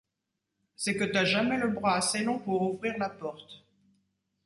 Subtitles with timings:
[0.75, 3.63] c'est que t'as jamais le bras assez long pour ouvrir la porte.